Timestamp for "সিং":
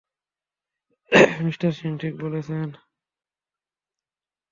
1.71-1.91